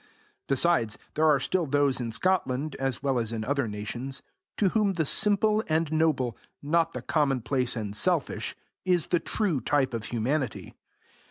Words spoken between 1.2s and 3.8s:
are still those in Scotland, as well as in other